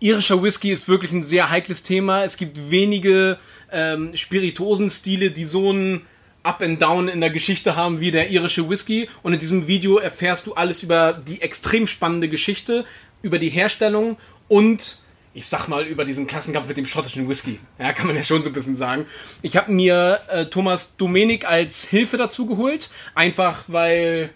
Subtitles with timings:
[0.00, 2.24] irischer Whisky ist wirklich ein sehr heikles Thema.
[2.24, 3.38] Es gibt wenige
[3.72, 6.02] ähm, Spirituosenstile, die so ein
[6.42, 9.08] Up and Down in der Geschichte haben wie der irische Whisky.
[9.22, 12.84] Und in diesem Video erfährst du alles über die extrem spannende Geschichte,
[13.22, 14.16] über die Herstellung
[14.48, 15.00] und
[15.34, 17.60] ich sag mal, über diesen Klassenkampf mit dem schottischen Whisky.
[17.78, 19.04] Ja, kann man ja schon so ein bisschen sagen.
[19.42, 24.30] Ich habe mir äh, Thomas Domenik als Hilfe dazu geholt, einfach weil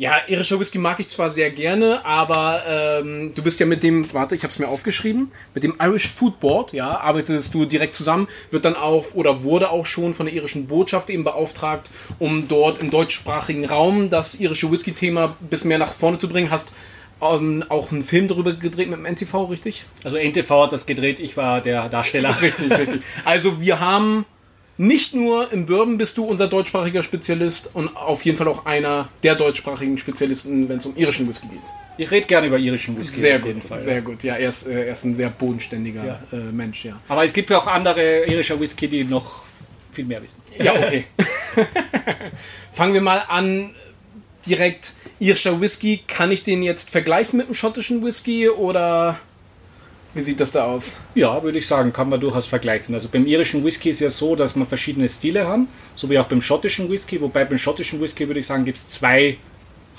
[0.00, 4.10] ja, irischer Whisky mag ich zwar sehr gerne, aber ähm, du bist ja mit dem,
[4.14, 7.94] warte, ich habe es mir aufgeschrieben, mit dem Irish Food Board, ja, arbeitest du direkt
[7.94, 12.48] zusammen, wird dann auch oder wurde auch schon von der irischen Botschaft eben beauftragt, um
[12.48, 16.50] dort im deutschsprachigen Raum das irische Whisky-Thema bis mehr nach vorne zu bringen.
[16.50, 16.72] Hast
[17.20, 19.84] ähm, auch einen Film darüber gedreht mit dem NTV, richtig?
[20.02, 22.34] Also NTV hat das gedreht, ich war der Darsteller.
[22.40, 23.02] richtig, richtig.
[23.26, 24.24] Also wir haben
[24.80, 29.10] nicht nur im Bourbon bist du unser deutschsprachiger Spezialist und auf jeden Fall auch einer
[29.22, 31.60] der deutschsprachigen Spezialisten, wenn es um irischen Whisky geht.
[31.98, 33.20] Ich rede gerne über irischen Whisky.
[33.20, 34.00] Sehr gut, Fall, sehr ja.
[34.00, 34.24] gut.
[34.24, 36.38] Ja, er ist, äh, er ist ein sehr bodenständiger ja.
[36.38, 36.98] äh, Mensch, ja.
[37.08, 39.42] Aber es gibt ja auch andere irischer Whisky, die noch
[39.92, 40.40] viel mehr wissen.
[40.58, 41.04] Ja, okay.
[42.72, 43.74] Fangen wir mal an.
[44.46, 46.00] Direkt irischer Whisky.
[46.08, 49.18] Kann ich den jetzt vergleichen mit dem schottischen Whisky oder
[50.14, 51.00] wie sieht das da aus?
[51.14, 52.94] Ja, würde ich sagen, kann man durchaus vergleichen.
[52.94, 56.26] Also beim irischen Whisky ist ja so, dass man verschiedene Stile haben, so wie auch
[56.26, 59.38] beim schottischen Whisky, wobei beim schottischen Whisky würde ich sagen, gibt es zwei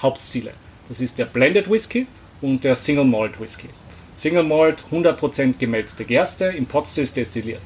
[0.02, 0.52] Hauptstile.
[0.90, 2.08] Das ist der Blended Whisky
[2.42, 3.70] und der Single Malt Whisky.
[4.18, 7.62] Single Malt 100% gemälzte Gerste, im Potstill destilliert.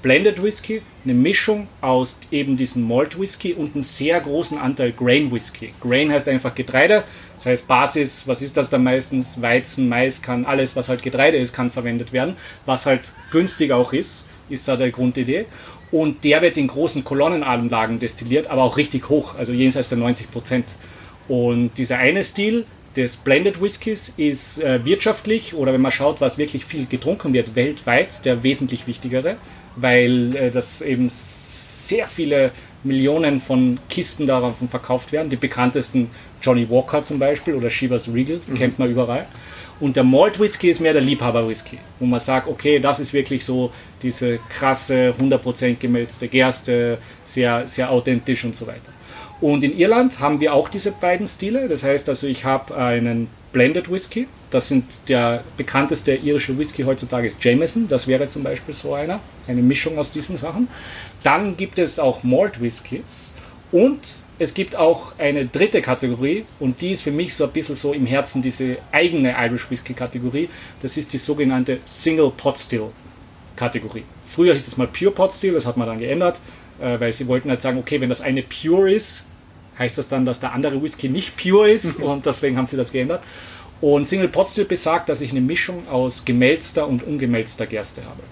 [0.00, 5.32] Blended Whisky, eine Mischung aus eben diesem Malt Whisky und einem sehr großen Anteil Grain
[5.32, 5.74] Whisky.
[5.80, 7.02] Grain heißt einfach Getreide,
[7.38, 9.40] das heißt Basis, was ist das da meistens?
[9.40, 12.36] Weizen, Mais, kann alles, was halt Getreide ist, kann verwendet werden,
[12.66, 15.46] was halt günstig auch ist, ist da der Grundidee.
[15.92, 20.30] Und der wird in großen Kolonnenanlagen destilliert, aber auch richtig hoch, also jenseits der 90
[20.32, 20.76] Prozent.
[21.28, 22.66] Und dieser eine Stil
[22.96, 27.54] des Blended Whiskys ist äh, wirtschaftlich oder wenn man schaut, was wirklich viel getrunken wird
[27.54, 29.36] weltweit, der wesentlich wichtigere
[29.80, 32.52] weil äh, das eben sehr viele
[32.84, 35.30] Millionen von Kisten davon verkauft werden.
[35.30, 36.10] Die bekanntesten
[36.42, 38.54] Johnny Walker zum Beispiel oder Shivas Regal, mhm.
[38.54, 39.26] kennt man überall.
[39.80, 43.12] Und der Malt Whisky ist mehr der Liebhaber Whisky, wo man sagt, okay, das ist
[43.12, 43.72] wirklich so
[44.02, 48.92] diese krasse 100% gemälzte Gerste, sehr, sehr authentisch und so weiter.
[49.40, 51.68] Und in Irland haben wir auch diese beiden Stile.
[51.68, 54.26] Das heißt also, ich habe einen Blended Whisky.
[54.50, 57.86] Das sind der bekannteste irische Whisky heutzutage ist Jameson.
[57.86, 60.68] Das wäre zum Beispiel so einer, eine Mischung aus diesen Sachen.
[61.22, 63.34] Dann gibt es auch Malt Whiskys
[63.70, 67.74] und es gibt auch eine dritte Kategorie und die ist für mich so ein bisschen
[67.74, 70.48] so im Herzen diese eigene Irish Whisky Kategorie.
[70.80, 72.90] Das ist die sogenannte Single Pot Still
[73.56, 74.04] Kategorie.
[74.24, 76.40] Früher hieß es mal Pure Pot Still, das hat man dann geändert,
[76.80, 79.26] äh, weil sie wollten halt sagen, okay, wenn das eine Pure ist,
[79.78, 82.92] heißt das dann, dass der andere Whisky nicht pure ist und deswegen haben sie das
[82.92, 83.22] geändert.
[83.80, 88.22] Und Single Pot Still besagt, dass ich eine Mischung aus gemälzter und ungemälzter Gerste habe.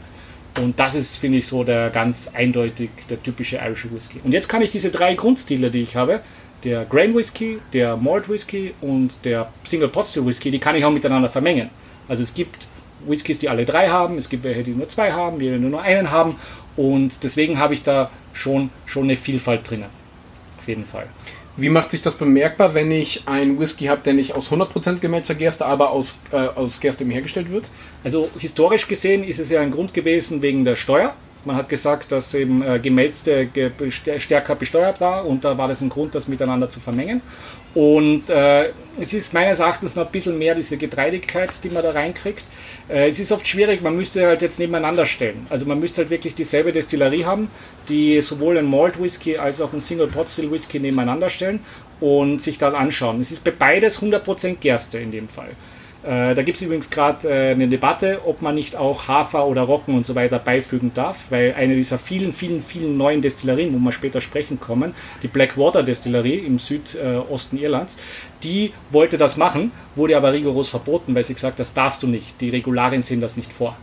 [0.58, 4.20] Und das ist, finde ich, so der ganz eindeutig der typische Irish Whisky.
[4.24, 6.20] Und jetzt kann ich diese drei Grundstile, die ich habe,
[6.64, 10.84] der Grain Whisky, der Malt Whisky und der Single Pot Still Whisky, die kann ich
[10.84, 11.70] auch miteinander vermengen.
[12.08, 12.68] Also es gibt
[13.06, 16.10] Whiskys, die alle drei haben, es gibt welche, die nur zwei haben, die nur einen
[16.10, 16.36] haben.
[16.76, 19.86] Und deswegen habe ich da schon, schon eine Vielfalt drinnen.
[20.58, 21.06] Auf jeden Fall.
[21.58, 25.34] Wie macht sich das bemerkbar, wenn ich einen Whisky habe, der nicht aus 100% gemälzter
[25.34, 27.70] Gerste, aber aus, äh, aus Gerste hergestellt wird?
[28.04, 31.14] Also historisch gesehen ist es ja ein Grund gewesen wegen der Steuer.
[31.46, 35.80] Man hat gesagt, dass eben äh, Gemälzte ge stärker besteuert war und da war das
[35.80, 37.22] ein Grund, das miteinander zu vermengen.
[37.76, 41.90] Und äh, es ist meines Erachtens noch ein bisschen mehr diese Getreidigkeit, die man da
[41.90, 42.46] reinkriegt.
[42.88, 45.46] Äh, es ist oft schwierig, man müsste halt jetzt nebeneinander stellen.
[45.50, 47.50] Also man müsste halt wirklich dieselbe Destillerie haben,
[47.90, 51.60] die sowohl ein Malt Whisky als auch ein Single Pot Still Whisky nebeneinander stellen
[52.00, 53.20] und sich das anschauen.
[53.20, 55.50] Es ist bei beides 100% Gerste in dem Fall.
[56.06, 59.62] Äh, da gibt es übrigens gerade äh, eine Debatte, ob man nicht auch Hafer oder
[59.62, 63.78] Roggen und so weiter beifügen darf, weil eine dieser vielen, vielen, vielen neuen Destillerien, wo
[63.78, 67.98] wir später sprechen kommen, die Blackwater Destillerie im Südosten Irlands,
[68.44, 72.40] die wollte das machen, wurde aber rigoros verboten, weil sie gesagt das darfst du nicht.
[72.40, 73.76] Die Regularien sehen das nicht vor.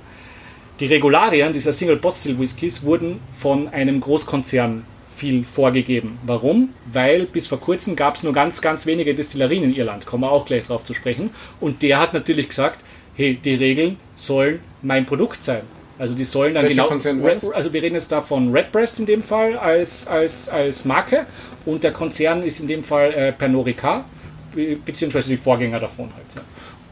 [0.80, 4.86] Die Regularien dieser Single Pot Still Whiskys wurden von einem Großkonzern
[5.24, 6.20] viel vorgegeben.
[6.26, 6.74] Warum?
[6.92, 10.06] Weil bis vor kurzem gab es nur ganz, ganz wenige Destillerien in Irland.
[10.06, 11.30] Kommen wir auch gleich drauf zu sprechen.
[11.62, 12.84] Und der hat natürlich gesagt,
[13.16, 15.62] hey, die Regeln sollen mein Produkt sein.
[15.98, 17.26] Also die sollen dann Welcher genau.
[17.26, 21.26] Red, also wir reden jetzt da von Redbreast in dem Fall als, als, als Marke
[21.66, 24.04] und der Konzern ist in dem Fall äh, Pernod Ricard,
[24.84, 26.26] beziehungsweise die Vorgänger davon halt.
[26.36, 26.42] Ja.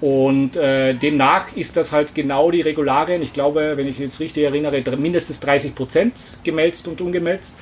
[0.07, 3.22] Und äh, demnach ist das halt genau die Regularien.
[3.22, 7.57] Ich glaube, wenn ich jetzt richtig erinnere, mindestens 30 Prozent gemälzt und ungemälzt.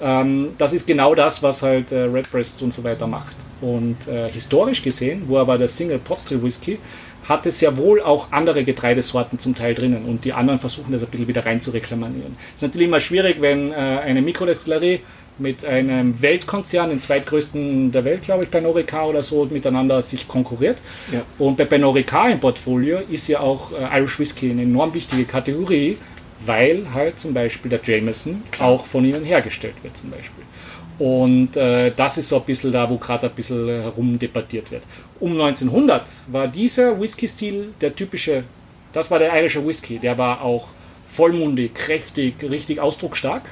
[0.00, 3.36] Ähm, das ist genau das, was halt äh, Redbreast und so weiter macht.
[3.60, 6.78] Und äh, historisch gesehen, wo aber der Single Pot Still Whisky
[7.28, 11.02] hat es ja wohl auch andere Getreidesorten zum Teil drinnen und die anderen versuchen das
[11.02, 12.36] ein bisschen wieder rein zu reklamieren.
[12.54, 15.00] Es ist natürlich immer schwierig, wenn äh, eine Mikrodestillerie
[15.38, 20.26] mit einem Weltkonzern, den zweitgrößten der Welt, glaube ich, bei Norica oder so, miteinander sich
[20.26, 20.78] konkurriert.
[21.12, 21.22] Ja.
[21.38, 25.24] Und bei, bei Norica im Portfolio ist ja auch äh, Irish Whiskey eine enorm wichtige
[25.24, 25.98] Kategorie,
[26.44, 28.68] weil halt zum Beispiel der Jameson Klar.
[28.68, 30.44] auch von ihnen hergestellt wird zum Beispiel.
[30.98, 34.82] Und äh, das ist so ein bisschen da, wo gerade ein bisschen herumdebattiert wird.
[35.20, 38.44] Um 1900 war dieser Whisky-Stil der typische,
[38.92, 39.98] das war der irische Whisky.
[39.98, 40.68] Der war auch
[41.06, 43.42] vollmundig, kräftig, richtig ausdrucksstark.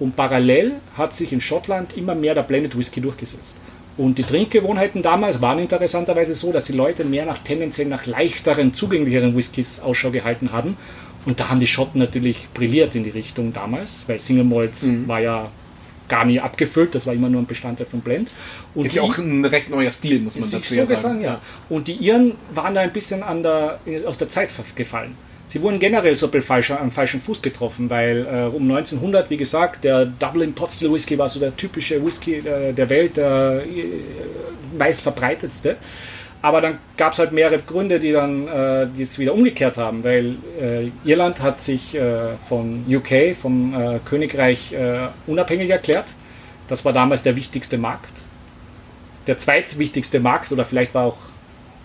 [0.00, 3.58] Und parallel hat sich in Schottland immer mehr der Blended Whisky durchgesetzt.
[3.98, 8.72] Und die Trinkgewohnheiten damals waren interessanterweise so, dass die Leute mehr nach tendenziell nach leichteren,
[8.72, 10.76] zugänglicheren Whiskys Ausschau gehalten haben.
[11.28, 15.06] Und da haben die Schotten natürlich brilliert in die Richtung damals, weil Single Malt mhm.
[15.06, 15.50] war ja
[16.08, 18.30] gar nie abgefüllt, das war immer nur ein Bestandteil von Blend.
[18.74, 21.00] Und ist ja auch ein recht neuer Stil, muss man dazu so sagen.
[21.00, 21.20] sagen.
[21.20, 21.38] ja.
[21.68, 25.14] Und die Iren waren da ein bisschen der, aus der Zeit gefallen.
[25.48, 29.36] Sie wurden generell so ein falscher, am falschen Fuß getroffen, weil äh, um 1900, wie
[29.36, 33.62] gesagt, der Dublin Pot Still Whisky war so der typische Whisky äh, der Welt, der
[33.66, 33.84] äh,
[34.78, 35.76] meist verbreitetste.
[36.40, 40.36] Aber dann gab es halt mehrere Gründe, die dann äh, es wieder umgekehrt haben, weil
[40.60, 46.14] äh, Irland hat sich äh, von UK, vom äh, Königreich, äh, unabhängig erklärt.
[46.68, 48.12] Das war damals der wichtigste Markt.
[49.26, 51.18] Der zweitwichtigste Markt, oder vielleicht war auch,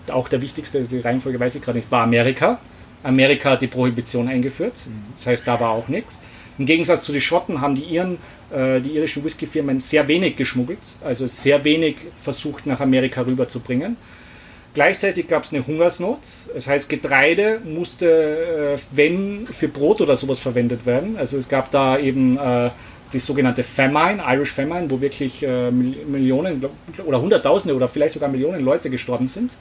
[0.08, 2.60] auch der wichtigste, die Reihenfolge weiß ich gerade nicht, war Amerika.
[3.02, 4.84] Amerika hat die Prohibition eingeführt.
[5.16, 6.20] Das heißt, da war auch nichts.
[6.58, 8.18] Im Gegensatz zu den Schotten haben die Iren,
[8.52, 13.96] äh, die irischen Whiskyfirmen sehr wenig geschmuggelt, also sehr wenig versucht nach Amerika rüberzubringen.
[14.74, 16.18] Gleichzeitig gab es eine Hungersnot.
[16.52, 21.16] Das heißt, Getreide musste, äh, wenn für Brot oder sowas verwendet werden.
[21.16, 22.70] Also es gab da eben äh,
[23.12, 26.64] die sogenannte Famine, Irish Famine, wo wirklich äh, Millionen
[27.06, 29.56] oder Hunderttausende oder vielleicht sogar Millionen Leute gestorben sind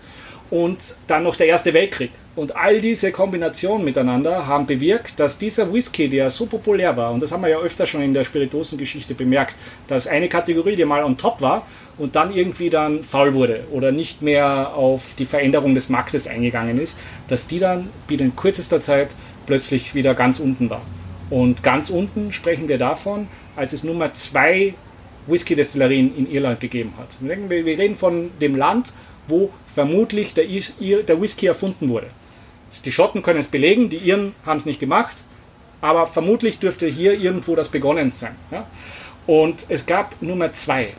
[0.53, 2.11] und dann noch der Erste Weltkrieg.
[2.35, 7.23] Und all diese Kombinationen miteinander haben bewirkt, dass dieser Whisky, der so populär war, und
[7.23, 9.55] das haben wir ja öfter schon in der Spirituosengeschichte bemerkt,
[9.87, 11.65] dass eine Kategorie, die mal on top war
[11.97, 16.79] und dann irgendwie dann faul wurde oder nicht mehr auf die Veränderung des Marktes eingegangen
[16.79, 19.15] ist, dass die dann binnen kürzester Zeit
[19.47, 20.83] plötzlich wieder ganz unten war.
[21.31, 24.75] Und ganz unten sprechen wir davon, als es Nummer zwei
[25.25, 27.07] Whisky-Destillerien in Irland gegeben hat.
[27.21, 28.93] Wir reden von dem Land,
[29.27, 32.07] wo vermutlich der, der Whisky erfunden wurde.
[32.85, 35.17] Die Schotten können es belegen, die Iren haben es nicht gemacht,
[35.81, 38.35] aber vermutlich dürfte hier irgendwo das begonnen sein.
[38.51, 38.65] Ja?
[39.27, 40.93] Und es gab Nummer zwei,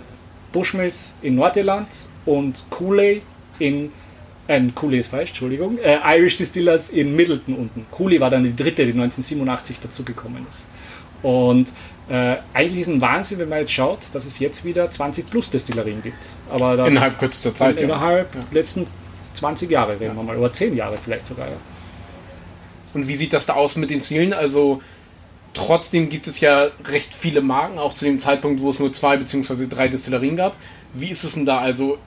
[0.52, 1.88] Bushmills in Nordirland
[2.26, 3.22] und Cooley
[3.58, 3.92] in
[4.46, 7.86] äh, Cooley ist falsch, Entschuldigung, äh, Irish Distillers in Middleton unten.
[7.90, 10.68] Cooley war dann die dritte, die 1987 dazugekommen ist.
[11.22, 11.72] Und
[12.08, 15.50] äh, eigentlich ist ein Wahnsinn, wenn man jetzt schaut, dass es jetzt wieder 20 plus
[15.50, 16.30] Destillerien gibt.
[16.50, 17.80] Aber dann, innerhalb kürzester Zeit.
[17.80, 18.40] In, innerhalb ja.
[18.50, 18.86] letzten
[19.34, 20.16] 20 Jahre reden ja.
[20.16, 21.48] wir mal, oder 10 Jahre vielleicht sogar.
[21.48, 21.56] Ja.
[22.92, 24.32] Und wie sieht das da aus mit den Zielen?
[24.34, 24.82] Also
[25.54, 29.16] trotzdem gibt es ja recht viele Marken, auch zu dem Zeitpunkt, wo es nur zwei
[29.16, 29.66] bzw.
[29.66, 30.56] drei Destillerien gab.
[30.92, 31.58] Wie ist es denn da?
[31.58, 31.98] Also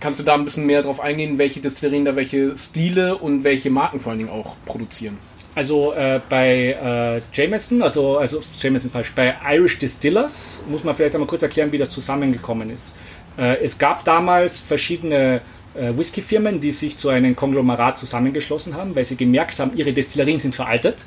[0.00, 3.70] kannst du da ein bisschen mehr drauf eingehen, welche Destillerien da welche Stile und welche
[3.70, 5.18] Marken vor allen Dingen auch produzieren?
[5.56, 11.14] Also äh, bei äh, Jameson, also, also Jameson falsch, bei Irish Distillers muss man vielleicht
[11.14, 12.94] einmal kurz erklären, wie das zusammengekommen ist.
[13.38, 15.40] Äh, es gab damals verschiedene
[15.74, 20.38] äh, Whiskyfirmen, die sich zu einem Konglomerat zusammengeschlossen haben, weil sie gemerkt haben, ihre Destillerien
[20.38, 21.06] sind veraltet,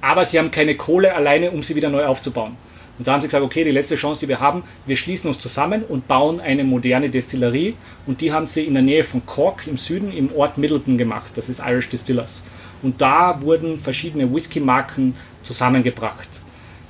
[0.00, 2.56] aber sie haben keine Kohle alleine, um sie wieder neu aufzubauen.
[2.98, 5.38] Und da haben sie gesagt, okay, die letzte Chance, die wir haben, wir schließen uns
[5.38, 7.74] zusammen und bauen eine moderne Destillerie.
[8.06, 11.32] Und die haben sie in der Nähe von Cork im Süden im Ort Middleton gemacht.
[11.34, 12.44] Das ist Irish Distillers.
[12.82, 16.42] Und da wurden verschiedene Whisky-Marken zusammengebracht.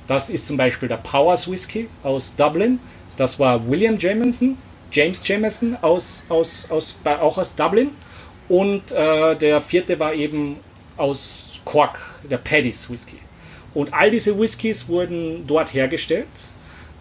[0.07, 2.79] Das ist zum Beispiel der Powers Whisky aus Dublin.
[3.17, 4.57] Das war William Jameson,
[4.91, 7.89] James Jameson aus, aus, aus, auch aus Dublin.
[8.47, 10.57] Und äh, der vierte war eben
[10.95, 13.17] aus Cork, der Paddy's Whisky.
[13.73, 16.27] Und all diese Whiskys wurden dort hergestellt,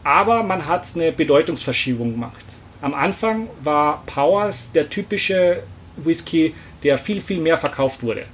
[0.04, 2.56] aber man hat eine Bedeutungsverschiebung gemacht.
[2.82, 5.62] Am Anfang war Powers der typische
[5.96, 8.26] Whisky, der viel, viel mehr verkauft wurde.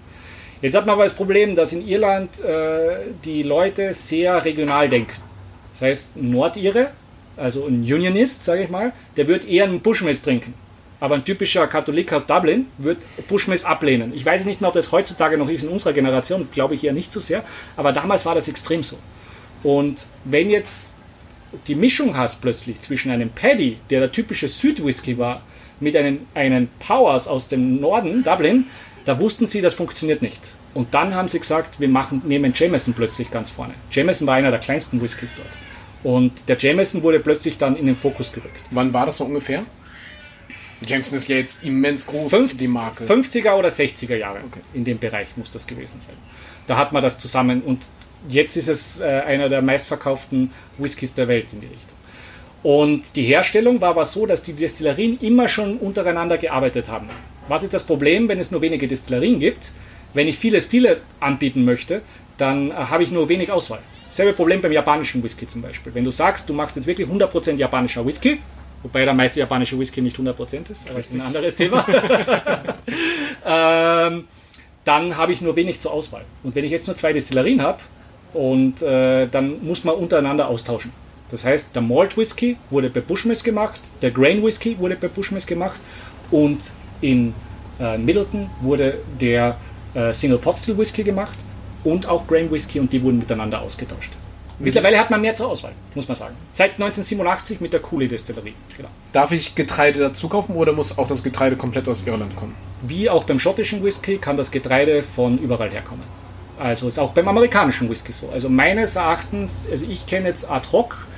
[0.63, 5.21] Jetzt hat man aber das Problem, dass in Irland äh, die Leute sehr regional denken.
[5.73, 6.91] Das heißt, ein Nordire,
[7.37, 10.55] also ein Unionist, sage ich mal, der wird eher einen Bushmills trinken.
[11.01, 14.13] Aber ein typischer Katholik aus Dublin wird Bushmills ablehnen.
[14.15, 16.93] Ich weiß nicht mehr, ob das heutzutage noch ist in unserer Generation, glaube ich eher
[16.93, 17.43] nicht so sehr,
[17.77, 18.99] aber damals war das extrem so.
[19.65, 20.95] Und wenn jetzt
[21.67, 25.43] die Mischung hast plötzlich zwischen einem Paddy, der der typische Südwhisky war,
[25.81, 28.67] mit einem, einem Powers aus dem Norden, Dublin,
[29.05, 30.55] da wussten sie, das funktioniert nicht.
[30.75, 33.75] Und dann haben sie gesagt, wir machen, nehmen Jameson plötzlich ganz vorne.
[33.91, 35.59] Jameson war einer der kleinsten Whiskys dort.
[36.03, 38.65] Und der Jameson wurde plötzlich dann in den Fokus gerückt.
[38.71, 39.65] Wann war das so ungefähr?
[40.87, 43.05] Jameson ist ja jetzt immens groß, 50, die Marke.
[43.05, 44.39] 50er oder 60er Jahre.
[44.39, 44.61] Okay.
[44.75, 46.17] In dem Bereich muss das gewesen sein.
[46.67, 47.87] Da hat man das zusammen und
[48.29, 51.97] jetzt ist es äh, einer der meistverkauften Whiskys der Welt in die Richtung.
[52.63, 57.09] Und die Herstellung war aber so, dass die Destillerien immer schon untereinander gearbeitet haben.
[57.49, 59.73] Was ist das Problem, wenn es nur wenige Destillerien gibt?
[60.15, 62.03] Wenn ich viele Stile anbieten möchte,
[62.37, 63.81] dann äh, habe ich nur wenig Auswahl.
[64.13, 65.95] Selbe Problem beim japanischen Whisky zum Beispiel.
[65.95, 68.41] Wenn du sagst, du machst jetzt wirklich 100% japanischer Whisky,
[68.83, 71.87] wobei der meiste japanische Whisky nicht 100% ist, aber das ist ein anderes Thema,
[73.47, 74.25] ähm,
[74.85, 76.25] dann habe ich nur wenig zur Auswahl.
[76.43, 77.79] Und wenn ich jetzt nur zwei Destillerien habe,
[78.35, 80.93] und äh, dann muss man untereinander austauschen.
[81.31, 85.47] Das heißt, der Malt Whisky wurde bei Bushmills gemacht, der Grain Whisky wurde bei Bushmills
[85.47, 85.81] gemacht
[86.31, 86.59] und
[87.03, 87.35] in
[87.79, 89.57] äh, Middleton wurde der
[89.95, 91.39] äh, Single Pot Still Whisky gemacht
[91.85, 94.13] und auch Grain Whisky und die wurden miteinander ausgetauscht.
[94.59, 96.37] Mittlerweile hat man mehr zur Auswahl, muss man sagen.
[96.53, 98.55] Seit 1987 mit der Cooley Destillerie.
[98.77, 98.89] Genau.
[99.13, 102.55] Darf ich Getreide dazu kaufen oder muss auch das Getreide komplett aus Irland kommen?
[102.83, 106.05] Wie auch beim schottischen Whisky kann das Getreide von überall herkommen.
[106.59, 108.29] Also ist auch beim amerikanischen Whisky so.
[108.31, 111.09] Also meines Erachtens, also ich kenne jetzt ad hoc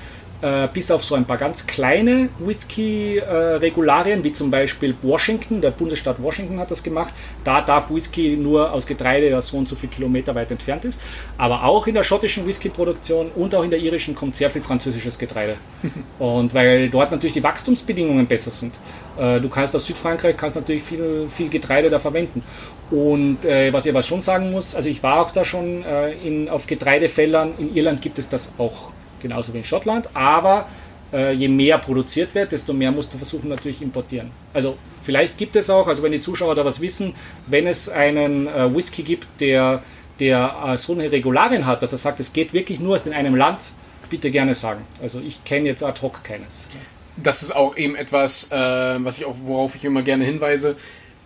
[0.45, 6.23] äh, bis auf so ein paar ganz kleine Whisky-Regularien, wie zum Beispiel Washington, der Bundesstaat
[6.23, 7.15] Washington hat das gemacht.
[7.45, 11.01] Da darf Whisky nur aus Getreide, das so und so viele Kilometer weit entfernt ist.
[11.39, 15.19] Aber auch in der schottischen Whisky-Produktion und auch in der irischen kommt sehr viel französisches
[15.19, 15.57] Getreide.
[16.19, 18.79] und weil dort natürlich die Wachstumsbedingungen besser sind.
[19.17, 22.43] Äh, du kannst aus Südfrankreich kannst natürlich viel, viel Getreide da verwenden.
[22.91, 26.13] Und äh, was ich aber schon sagen muss, also ich war auch da schon äh,
[26.23, 27.55] in, auf Getreidefeldern.
[27.57, 28.91] In Irland gibt es das auch
[29.25, 30.69] genauso wie in Schottland, aber
[31.13, 34.31] äh, je mehr produziert wird, desto mehr musst du versuchen natürlich importieren.
[34.53, 37.15] Also vielleicht gibt es auch, also wenn die Zuschauer da was wissen,
[37.49, 39.83] wenn es einen äh, Whisky gibt, der,
[40.21, 43.13] der äh, so eine Regularien hat, dass er sagt, es geht wirklich nur aus in
[43.13, 43.73] einem Land,
[44.11, 44.85] bitte gerne sagen.
[45.03, 46.69] Also ich kenne jetzt ad hoc keines.
[47.17, 50.77] Das ist auch eben etwas, äh, was ich auch, worauf ich immer gerne hinweise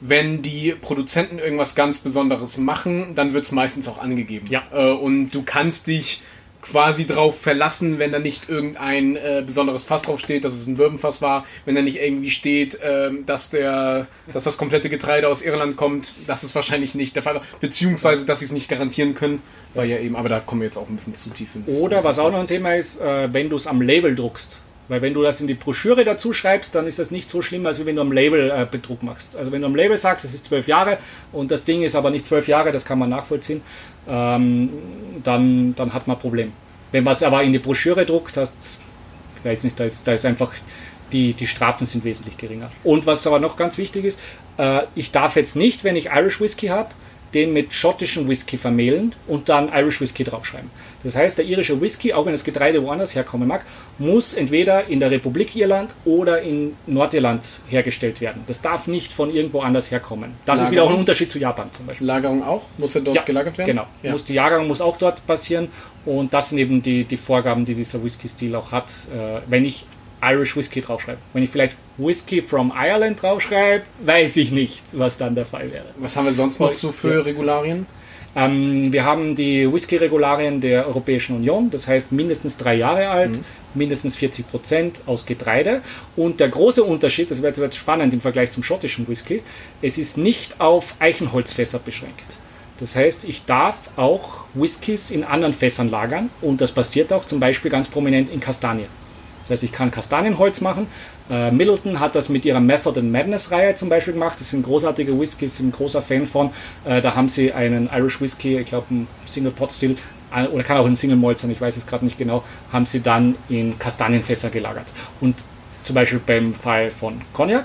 [0.01, 4.47] wenn die Produzenten irgendwas ganz Besonderes machen, dann wird es meistens auch angegeben.
[4.49, 4.63] Ja.
[4.73, 6.23] Äh, und du kannst dich
[6.61, 10.75] quasi drauf verlassen, wenn da nicht irgendein äh, besonderes Fass drauf steht, dass es ein
[10.75, 15.43] Bourbonfass war, wenn da nicht irgendwie steht, äh, dass der, dass das komplette Getreide aus
[15.43, 19.41] Irland kommt, das ist wahrscheinlich nicht der Fall, beziehungsweise dass sie es nicht garantieren können,
[19.75, 21.81] weil ja eben, aber da kommen wir jetzt auch ein bisschen zu tief ins.
[21.81, 24.61] Oder was auch noch ein Thema ist, äh, wenn du es am Label druckst.
[24.89, 27.67] Weil wenn du das in die Broschüre dazu schreibst, dann ist das nicht so schlimm,
[27.67, 29.37] als wenn du am Label äh, Betrug machst.
[29.37, 30.99] Also wenn du am Label sagst, es ist zwölf Jahre
[31.33, 33.61] und das Ding ist aber nicht zwölf Jahre, das kann man nachvollziehen,
[34.09, 34.71] ähm,
[35.23, 36.53] dann, dann hat man ein Problem.
[36.91, 38.81] Wenn man es aber in die Broschüre druckt, hast,
[39.39, 40.53] ich weiß nicht, da ist, da ist einfach,
[41.13, 42.69] die, die Strafen sind wesentlich geringer.
[42.83, 44.21] Und was aber noch ganz wichtig ist,
[44.57, 46.91] äh, ich darf jetzt nicht, wenn ich Irish Whisky habe,
[47.35, 50.71] den mit schottischen Whisky vermehlen und dann Irish Whisky draufschreiben.
[51.05, 53.65] Das heißt, der irische Whisky, auch wenn das Getreide woanders herkommen mag,
[53.99, 58.43] muss entweder in der Republik Irland oder in Nordirland hergestellt werden.
[58.47, 60.33] Das darf nicht von irgendwo anders herkommen.
[60.45, 60.65] Das Lagerung.
[60.65, 62.07] ist wieder auch ein Unterschied zu Japan zum Beispiel.
[62.07, 62.63] Lagerung auch?
[62.79, 63.69] Muss er dort ja, gelagert werden?
[63.69, 63.87] Genau.
[64.03, 64.13] Ja.
[64.13, 65.69] Muss, die Lagerung muss auch dort passieren
[66.05, 68.91] und das sind eben die, die Vorgaben, die dieser Whisky-Stil auch hat.
[69.15, 69.85] Äh, wenn ich
[70.23, 71.19] Irish Whisky draufschreibe.
[71.33, 75.87] Wenn ich vielleicht Whisky from Ireland draufschreibe, weiß ich nicht, was dann der Fall wäre.
[75.99, 77.87] Was haben wir sonst noch so für Regularien?
[78.37, 83.45] Ähm, wir haben die Whisky-Regularien der Europäischen Union, das heißt mindestens drei Jahre alt, mhm.
[83.75, 85.81] mindestens 40 Prozent aus Getreide.
[86.15, 89.43] Und der große Unterschied, das wird, wird spannend im Vergleich zum schottischen Whisky,
[89.83, 92.39] es ist nicht auf Eichenholzfässer beschränkt.
[92.79, 97.41] Das heißt, ich darf auch Whiskys in anderen Fässern lagern und das passiert auch zum
[97.41, 98.89] Beispiel ganz prominent in Kastanien.
[99.49, 100.87] Das heißt, ich kann Kastanienholz machen.
[101.31, 104.39] Äh, Middleton hat das mit ihrer Method and Madness Reihe zum Beispiel gemacht.
[104.39, 106.51] Das sind großartige Whiskys, sind ein großer Fan von.
[106.85, 109.97] Äh, da haben sie einen Irish Whisky, ich glaube ein Single Pot Still,
[110.35, 112.85] äh, oder kann auch ein Single Malt sein, ich weiß es gerade nicht genau, haben
[112.85, 114.93] sie dann in Kastanienfässer gelagert.
[115.21, 115.37] Und
[115.83, 117.65] zum Beispiel beim Fall von Cognac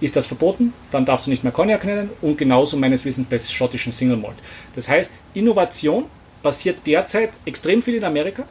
[0.00, 3.38] ist das verboten, dann darfst du nicht mehr Cognac nennen und genauso meines Wissens bei
[3.38, 4.36] schottischen Single Malt.
[4.74, 6.04] Das heißt, Innovation
[6.42, 8.44] passiert derzeit extrem viel in Amerika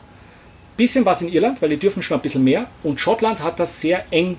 [0.79, 2.65] bisschen was in Irland, weil die dürfen schon ein bisschen mehr.
[2.83, 4.37] Und Schottland hat das sehr eng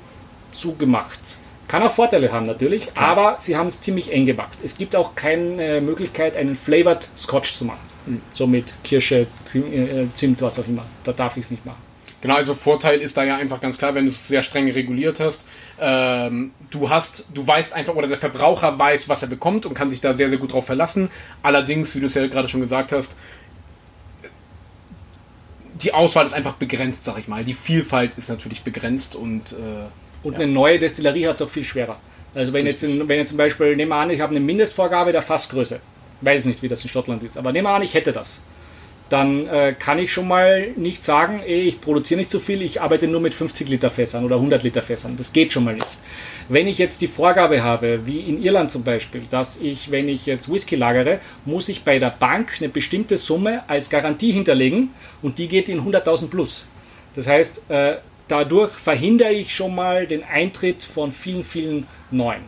[0.50, 1.20] zugemacht.
[1.68, 3.10] Kann auch Vorteile haben natürlich, Klar.
[3.10, 4.58] aber sie haben es ziemlich eng gemacht.
[4.64, 7.78] Es gibt auch keine Möglichkeit, einen Flavored Scotch zu machen.
[8.06, 8.22] Mhm.
[8.32, 10.84] So mit Kirsche, äh, Zimt, was auch immer.
[11.04, 11.90] Da darf ich es nicht machen.
[12.22, 15.20] Genau, also Vorteil ist da ja einfach ganz klar, wenn du es sehr streng reguliert
[15.20, 15.46] hast.
[15.80, 19.88] Ähm, du hast, du weißt einfach, oder der Verbraucher weiß, was er bekommt und kann
[19.88, 21.10] sich da sehr, sehr gut drauf verlassen.
[21.42, 23.18] Allerdings, wie du es ja gerade schon gesagt hast,
[25.82, 27.44] die Auswahl ist einfach begrenzt, sag ich mal.
[27.44, 29.52] Die Vielfalt ist natürlich begrenzt und.
[29.52, 29.88] Äh,
[30.22, 30.40] und ja.
[30.40, 31.96] eine neue Destillerie hat es auch viel schwerer.
[32.34, 35.22] Also wenn jetzt, wenn jetzt zum Beispiel, nehmen wir an, ich habe eine Mindestvorgabe der
[35.22, 35.80] Fassgröße.
[36.20, 38.42] Weiß nicht, wie das in Schottland ist, aber nehmen wir an, ich hätte das.
[39.08, 42.80] Dann äh, kann ich schon mal nicht sagen, ey, ich produziere nicht so viel, ich
[42.80, 45.16] arbeite nur mit 50 Liter Fässern oder 100 Liter Fässern.
[45.16, 45.88] Das geht schon mal nicht.
[46.52, 50.26] Wenn ich jetzt die Vorgabe habe, wie in Irland zum Beispiel, dass ich, wenn ich
[50.26, 54.90] jetzt Whisky lagere, muss ich bei der Bank eine bestimmte Summe als Garantie hinterlegen
[55.22, 56.66] und die geht in 100.000 plus.
[57.14, 62.42] Das heißt, äh, dadurch verhindere ich schon mal den Eintritt von vielen, vielen neuen.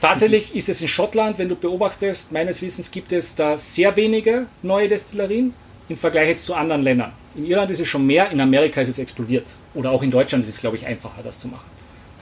[0.00, 4.46] Tatsächlich ist es in Schottland, wenn du beobachtest, meines Wissens gibt es da sehr wenige
[4.62, 5.52] neue Destillerien
[5.88, 7.12] im Vergleich jetzt zu anderen Ländern.
[7.34, 9.52] In Irland ist es schon mehr, in Amerika ist es explodiert.
[9.74, 11.71] Oder auch in Deutschland ist es, glaube ich, einfacher, das zu machen.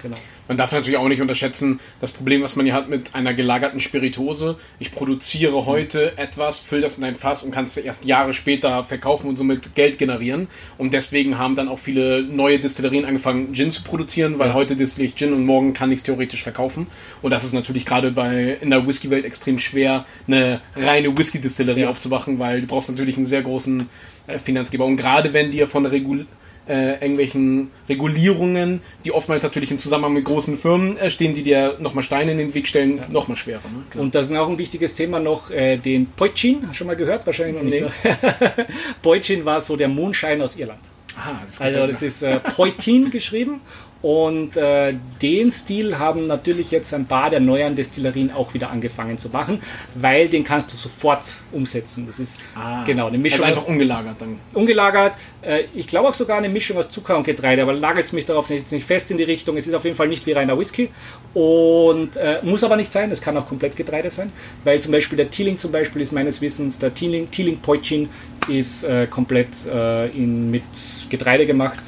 [0.03, 0.17] Genau.
[0.49, 3.81] Man darf natürlich auch nicht unterschätzen, das Problem, was man hier hat mit einer gelagerten
[3.81, 4.57] Spirituose.
[4.79, 8.83] Ich produziere heute etwas, fülle das in ein Fass und kann es erst Jahre später
[8.83, 10.49] verkaufen und somit Geld generieren.
[10.79, 14.55] Und deswegen haben dann auch viele neue Destillerien angefangen, Gin zu produzieren, weil ja.
[14.55, 16.87] heute destilliere ich Gin und morgen kann ich es theoretisch verkaufen.
[17.23, 21.91] Und das ist natürlich gerade bei in der Whisky-Welt extrem schwer, eine reine Whisky-Distillerie ja.
[21.91, 23.89] aufzumachen, weil du brauchst natürlich einen sehr großen
[24.27, 24.85] äh, Finanzgeber.
[24.85, 26.27] Und gerade wenn dir von Regul
[26.69, 31.77] äh, irgendwelchen Regulierungen, die oftmals natürlich im Zusammenhang mit großen Firmen äh, stehen, die dir
[31.81, 33.09] nochmal Steine in den Weg stellen, ja.
[33.09, 33.61] nochmal schwerer.
[33.73, 34.01] Ne?
[34.01, 37.27] Und das ist auch ein wichtiges Thema noch, äh, den Poitchin, schon mal gehört?
[37.27, 37.81] Wahrscheinlich noch nicht.
[38.05, 38.11] Nee.
[39.03, 40.81] Poitchin war so der Mondschein aus Irland.
[41.17, 43.61] Ah, das also das ist äh, Poitin geschrieben
[44.03, 49.19] und äh, den Stil haben natürlich jetzt ein paar der neuen Destillerien auch wieder angefangen
[49.19, 49.61] zu machen,
[49.95, 52.07] weil den kannst du sofort umsetzen.
[52.07, 53.45] Das ist ah, genau eine Mischung.
[53.45, 54.39] Also einfach ungelagert dann.
[54.55, 55.15] Ungelagert.
[55.43, 58.25] Äh, ich glaube auch sogar eine Mischung aus Zucker und Getreide, aber lagert es mich
[58.25, 59.59] darauf jetzt nicht fest in die Richtung.
[59.59, 60.89] Es ist auf jeden Fall nicht wie reiner Whisky
[61.35, 63.11] und äh, muss aber nicht sein.
[63.11, 64.33] Es kann auch komplett Getreide sein,
[64.65, 68.09] weil zum Beispiel der Teeling zum Beispiel ist meines Wissens der Teeling, Teeling Poichin
[68.49, 70.63] ist äh, komplett äh, in, mit
[71.11, 71.83] Getreide gemacht.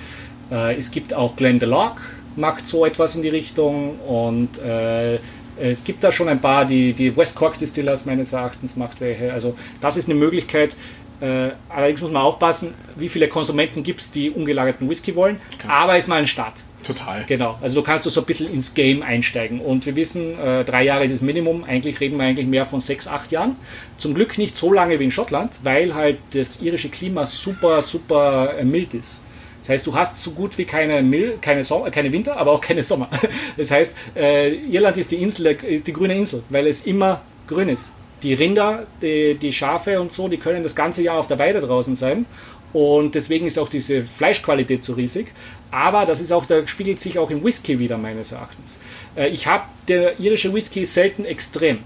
[0.53, 2.01] Äh, es gibt auch Glenn DeLocke,
[2.37, 5.19] macht so etwas in die Richtung und äh,
[5.59, 9.33] es gibt da schon ein paar, die, die West Cork Distillers meines Erachtens macht welche.
[9.33, 10.77] Also das ist eine Möglichkeit.
[11.21, 15.37] Äh, allerdings muss man aufpassen, wie viele Konsumenten gibt es, die ungelagerten Whisky wollen.
[15.55, 15.69] Okay.
[15.69, 16.65] Aber ist mal ein Start.
[16.83, 17.25] Total.
[17.29, 17.57] Genau.
[17.61, 19.61] Also du kannst du so ein bisschen ins Game einsteigen.
[19.61, 21.63] Und wir wissen, äh, drei Jahre ist das Minimum.
[21.63, 23.55] Eigentlich reden wir eigentlich mehr von sechs, acht Jahren.
[23.99, 28.55] Zum Glück nicht so lange wie in Schottland, weil halt das irische Klima super, super
[28.59, 29.23] äh, mild ist.
[29.63, 32.61] Das heißt, du hast so gut wie keine, Mil keine, Sommer, keine Winter, aber auch
[32.61, 33.09] keine Sommer.
[33.57, 37.69] Das heißt, äh, Irland ist die Insel, ist die grüne Insel, weil es immer grün
[37.69, 37.95] ist.
[38.25, 41.61] Die Rinder, die, die Schafe und so, die können das ganze Jahr auf der Weide
[41.61, 42.27] draußen sein.
[42.73, 45.29] Und deswegen ist auch diese Fleischqualität so riesig.
[45.71, 48.81] Aber das ist auch, da spiegelt sich auch im Whisky wieder, meines Erachtens.
[49.17, 51.79] Äh, ich habe, der irische Whisky ist selten extrem.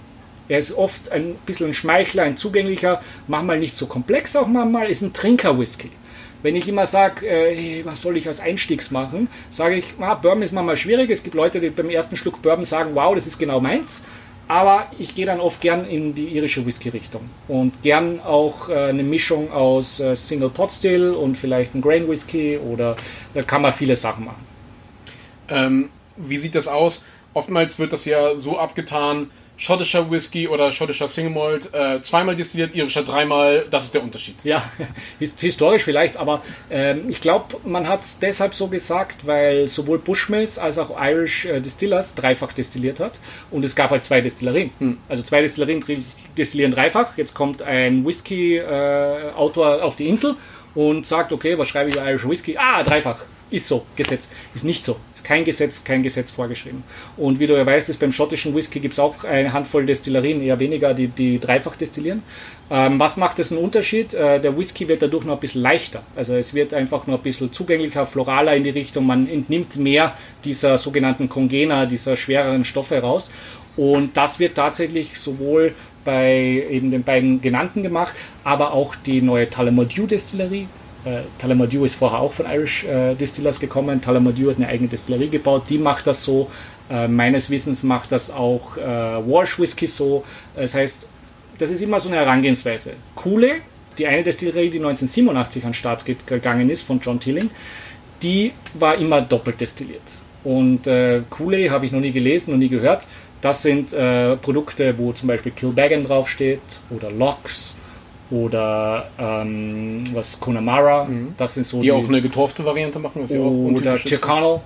[0.49, 4.89] Er ist oft ein bisschen ein Schmeichler, ein zugänglicher, manchmal nicht so komplex, auch manchmal
[4.89, 5.91] ist ein Trinker-Whisky.
[6.43, 10.43] Wenn ich immer sage, äh, was soll ich als Einstiegs machen, sage ich, ah, Bourbon
[10.43, 11.11] ist manchmal schwierig.
[11.11, 14.05] Es gibt Leute, die beim ersten Schluck Bourbon sagen, wow, das ist genau meins.
[14.49, 19.03] Aber ich gehe dann oft gern in die irische Whisky-Richtung und gern auch äh, eine
[19.03, 22.97] Mischung aus äh, Single Pot Still und vielleicht ein Grain Whisky oder
[23.35, 24.47] da kann man viele Sachen machen.
[25.49, 27.07] Ähm, wie sieht das aus?
[27.35, 32.75] Oftmals wird das ja so abgetan, schottischer Whisky oder schottischer Single Malt äh, zweimal destilliert,
[32.75, 34.45] irischer dreimal, das ist der Unterschied.
[34.45, 34.63] Ja,
[35.19, 40.59] historisch vielleicht, aber ähm, ich glaube, man hat es deshalb so gesagt, weil sowohl Bushmills
[40.59, 44.71] als auch Irish äh, Distillers dreifach destilliert hat und es gab halt zwei Destillerien.
[44.79, 44.99] Hm.
[45.09, 45.83] Also zwei Destillerien
[46.37, 47.17] destillieren dreifach.
[47.17, 50.35] Jetzt kommt ein Whisky-Autor äh, auf die Insel
[50.75, 52.57] und sagt, okay, was schreibe ich Irish Whisky?
[52.59, 53.19] Ah, dreifach.
[53.49, 54.29] Ist so, Gesetz.
[54.57, 54.97] Ist nicht so.
[55.15, 56.83] Ist kein Gesetz, kein Gesetz vorgeschrieben.
[57.17, 60.43] Und wie du ja weißt, ist beim schottischen Whisky gibt es auch eine Handvoll Destillerien,
[60.43, 62.25] eher weniger, die, die dreifach destillieren.
[62.71, 64.15] Ähm, was macht das einen Unterschied?
[64.15, 66.03] Äh, der Whisky wird dadurch noch ein bisschen leichter.
[66.17, 69.07] Also es wird einfach nur ein bisschen zugänglicher, floraler in die Richtung.
[69.07, 70.13] Man entnimmt mehr
[70.45, 73.33] dieser sogenannten Congena, dieser schwereren Stoffe raus.
[73.77, 75.73] Und das wird tatsächlich sowohl
[76.05, 80.67] bei eben den beiden genannten gemacht, aber auch die neue Tullamore Destillerie
[81.07, 84.01] äh, Tullamore ist vorher auch von Irish äh, Distillers gekommen.
[84.01, 85.65] Tullamore hat eine eigene Destillerie gebaut.
[85.71, 86.51] Die macht das so.
[86.91, 90.25] Äh, meines Wissens macht das auch äh, Walsh Whisky so.
[90.55, 91.09] Das heißt,
[91.59, 92.93] das ist immer so eine Herangehensweise.
[93.15, 93.57] Coole,
[93.99, 97.51] die eine Destillerie, die 1987 an den Start gegangen ist, von John Tilling,
[98.23, 100.19] die war immer doppelt destilliert.
[100.45, 103.07] Und äh, Cooley habe ich noch nie gelesen, noch nie gehört.
[103.41, 107.77] Das sind äh, Produkte, wo zum Beispiel Kilbeggan draufsteht oder Locks
[108.31, 111.35] oder ähm, was Connemara, mhm.
[111.37, 114.61] das sind so die, die, auch eine getorfte Variante machen, was ja auch oder Tyrconnell,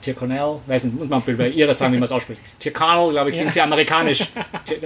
[0.00, 2.60] Tyrconnell, weiß nicht, muss man bei ihrer sagen, wie man es ausspricht.
[2.60, 3.54] Tyrconnell, glaube ich, klingt ja.
[3.54, 4.30] sehr amerikanisch.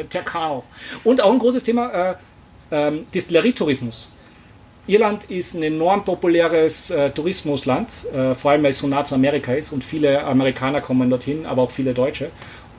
[0.09, 0.63] Tyrconnell.
[1.05, 2.15] Und auch ein großes Thema, äh,
[2.71, 4.11] ähm, Distillerietourismus.
[4.87, 9.15] Irland ist ein enorm populäres äh, Tourismusland, äh, vor allem weil es so nah zu
[9.15, 12.31] Amerika ist und viele Amerikaner kommen dorthin, aber auch viele Deutsche.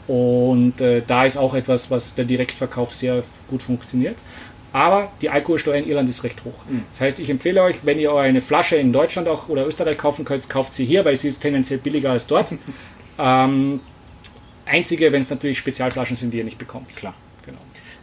[0.07, 4.17] Und äh, da ist auch etwas, was der Direktverkauf sehr gut funktioniert.
[4.73, 6.65] Aber die Alkoholsteuer in Irland ist recht hoch.
[6.67, 6.83] Mhm.
[6.91, 10.25] Das heißt, ich empfehle euch, wenn ihr eine Flasche in Deutschland auch oder Österreich kaufen
[10.25, 12.55] könnt, kauft sie hier, weil sie ist tendenziell billiger als dort.
[13.19, 13.79] Ähm,
[14.65, 16.95] einzige, wenn es natürlich Spezialflaschen sind, die ihr nicht bekommt.
[16.95, 17.13] Klar.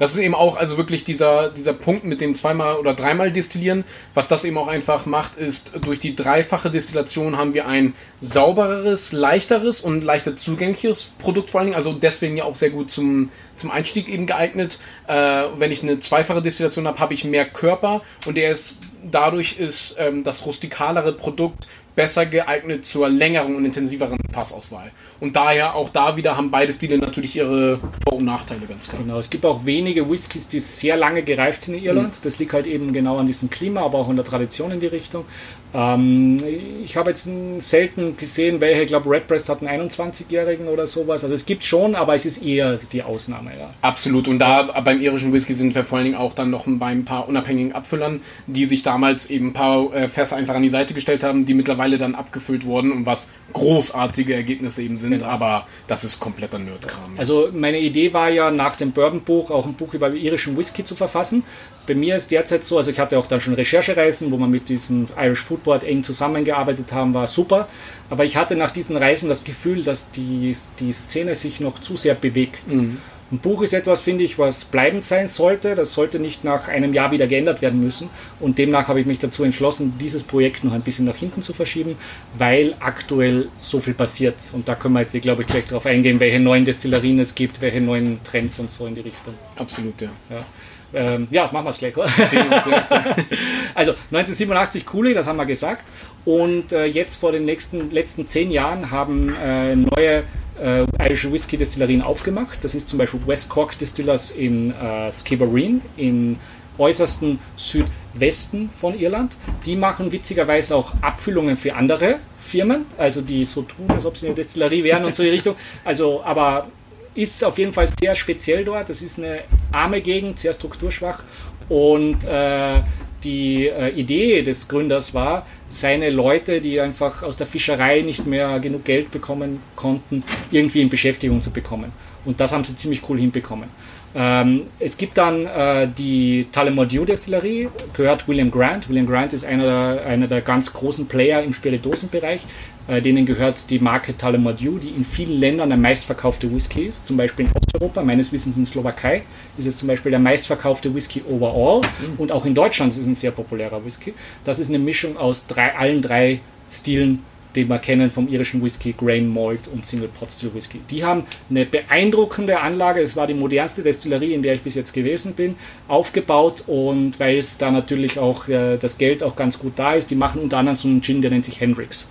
[0.01, 3.85] Das ist eben auch also wirklich dieser, dieser Punkt mit dem zweimal oder dreimal Destillieren.
[4.15, 9.13] Was das eben auch einfach macht, ist, durch die dreifache Destillation haben wir ein saubereres,
[9.13, 11.77] leichteres und leichter zugängliches Produkt vor allen Dingen.
[11.77, 14.81] Also deswegen ja auch sehr gut zum, zum Einstieg eben geeignet.
[15.07, 19.59] Äh, wenn ich eine zweifache Destillation habe, habe ich mehr Körper und der ist dadurch
[19.59, 21.69] ist ähm, das rustikalere Produkt
[22.01, 24.91] besser geeignet zur längeren und intensiveren Fassauswahl.
[25.21, 29.03] Und daher auch da wieder haben beide Stile natürlich ihre Vor- und Nachteile, ganz klar.
[29.03, 32.19] Genau, es gibt auch wenige Whiskys, die sehr lange gereift sind in Irland.
[32.19, 32.21] Mhm.
[32.25, 34.87] Das liegt halt eben genau an diesem Klima, aber auch an der Tradition in die
[34.87, 35.27] Richtung.
[35.73, 36.37] Ähm,
[36.85, 37.29] ich habe jetzt
[37.59, 41.23] selten gesehen, welche, ich glaube, Redbreast hat einen 21-Jährigen oder sowas.
[41.23, 43.71] Also es gibt schon, aber es ist eher die Ausnahme, ja.
[43.83, 44.29] Absolut.
[44.29, 47.05] Und da beim irischen Whisky sind wir vor allen Dingen auch dann noch bei ein
[47.05, 50.95] paar unabhängigen Abfüllern, die sich damals eben ein paar äh, Fässer einfach an die Seite
[50.95, 55.11] gestellt haben, die mittlerweile dann abgefüllt wurden und was großartige Ergebnisse eben sind.
[55.11, 55.27] Genau.
[55.27, 57.15] Aber das ist kompletter Nerdkram.
[57.15, 57.21] Ja.
[57.21, 60.95] Also meine Idee war ja nach dem Bourbon-Buch auch ein Buch über irischen Whisky zu
[60.97, 61.45] verfassen.
[61.91, 64.69] Bei mir ist derzeit so, also ich hatte auch dann schon Recherchereisen, wo wir mit
[64.69, 67.67] diesem Irish Food Board eng zusammengearbeitet haben, war super.
[68.11, 71.97] Aber ich hatte nach diesen Reisen das Gefühl, dass die, die Szene sich noch zu
[71.97, 72.73] sehr bewegt.
[72.73, 72.99] Mhm.
[73.33, 75.75] Ein Buch ist etwas, finde ich, was bleibend sein sollte.
[75.75, 78.09] Das sollte nicht nach einem Jahr wieder geändert werden müssen.
[78.39, 81.53] Und demnach habe ich mich dazu entschlossen, dieses Projekt noch ein bisschen nach hinten zu
[81.53, 81.97] verschieben,
[82.39, 84.37] weil aktuell so viel passiert.
[84.53, 87.61] Und da können wir jetzt, glaube ich, gleich darauf eingehen, welche neuen Destillerien es gibt,
[87.61, 89.35] welche neuen Trends und so in die Richtung.
[89.57, 90.11] Absolut, ja.
[90.31, 90.45] ja.
[90.93, 91.97] Ähm, ja, machen wir es gleich.
[93.75, 95.85] also 1987 Cooley, das haben wir gesagt.
[96.25, 100.25] Und äh, jetzt vor den nächsten, letzten zehn Jahren haben äh, neue
[100.61, 102.59] äh, irische Whisky-Destillerien aufgemacht.
[102.63, 106.37] Das ist zum Beispiel West Cork Distillers in äh, Skibbereen im
[106.79, 109.37] äußersten Südwesten von Irland.
[109.67, 114.27] Die machen witzigerweise auch Abfüllungen für andere Firmen, also die so tun, als ob sie
[114.27, 115.55] eine Destillerie wären und so in die Richtung.
[115.85, 116.67] Also, aber
[117.15, 118.89] ist auf jeden Fall sehr speziell dort.
[118.89, 119.41] Das ist eine
[119.73, 121.23] arme Gegend, sehr strukturschwach.
[121.69, 122.81] Und äh,
[123.25, 128.59] die äh, Idee des Gründers war, seine Leute, die einfach aus der Fischerei nicht mehr
[128.61, 131.93] genug Geld bekommen konnten, irgendwie in Beschäftigung zu bekommen.
[132.25, 133.69] Und das haben sie ziemlich cool hinbekommen.
[134.15, 138.89] Ähm, es gibt dann äh, die Tullamore Destillerie, gehört William Grant.
[138.89, 142.41] William Grant ist einer der, einer der ganz großen Player im Spiritosenbereich.
[142.89, 147.07] Äh, denen gehört die Marke Tullamore die in vielen Ländern der meistverkaufte Whisky ist.
[147.07, 149.23] Zum Beispiel in Osteuropa, meines Wissens in Slowakei,
[149.57, 151.81] ist es zum Beispiel der meistverkaufte Whisky overall.
[151.81, 152.19] Mhm.
[152.19, 154.13] Und auch in Deutschland ist es ein sehr populärer Whisky.
[154.45, 157.23] Das ist eine Mischung aus drei, allen drei Stilen
[157.57, 160.81] den wir kennen vom irischen Whisky, Grain Malt und Single Pot Still Whisky.
[160.91, 164.93] Die haben eine beeindruckende Anlage, es war die modernste Destillerie, in der ich bis jetzt
[164.93, 165.57] gewesen bin,
[165.89, 170.11] aufgebaut und weil es da natürlich auch äh, das Geld auch ganz gut da ist,
[170.11, 172.11] die machen unter anderem so einen Gin, der nennt sich Hendrix.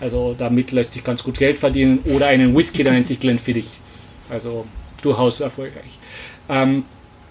[0.00, 3.68] Also damit lässt sich ganz gut Geld verdienen oder einen Whisky, der nennt sich Glenfiddich.
[4.30, 4.64] Also
[5.02, 5.98] durchaus erfolgreich.
[6.48, 6.84] Ähm,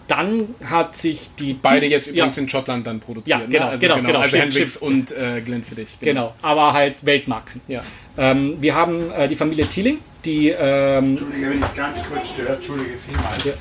[0.07, 1.53] dann hat sich die.
[1.53, 2.43] Beide jetzt übrigens ja.
[2.43, 3.39] in Schottland dann produziert.
[3.41, 3.71] Ja, genau, ne?
[3.71, 4.19] also genau, genau, genau.
[4.19, 5.97] Also Hendrix und äh, Glenfiddich.
[5.99, 6.27] Genau.
[6.27, 6.35] genau.
[6.41, 7.61] aber halt Weltmarken.
[7.67, 7.81] Ja.
[8.17, 10.49] Ähm, wir haben äh, die Familie Thieling, die.
[10.49, 13.45] Ähm, Entschuldige, wenn ich ganz kurz störe, Entschuldige vielmals.
[13.45, 13.53] Ja.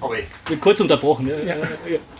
[0.00, 1.28] Aber ich bin kurz unterbrochen.
[1.28, 1.54] Ja.
[1.54, 1.56] ja.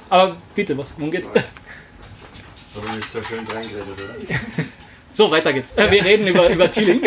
[0.08, 0.94] Aber bitte, was?
[0.96, 1.30] Worum geht's?
[1.30, 4.64] Aber du bist so schön reingeredet, oder?
[5.14, 5.72] so, weiter geht's.
[5.76, 7.02] Äh, wir reden über, über Thieling.